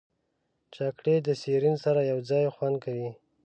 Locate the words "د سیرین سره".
1.25-2.01